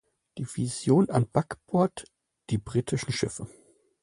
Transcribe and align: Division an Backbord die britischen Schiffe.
Division 0.39 1.01
an 1.11 1.27
Backbord 1.31 2.11
die 2.49 2.57
britischen 2.57 3.11
Schiffe. 3.11 3.47